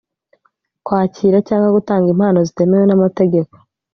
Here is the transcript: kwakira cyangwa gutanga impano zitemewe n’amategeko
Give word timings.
kwakira 0.85 1.37
cyangwa 1.47 1.69
gutanga 1.77 2.07
impano 2.13 2.37
zitemewe 2.47 2.85
n’amategeko 2.87 3.55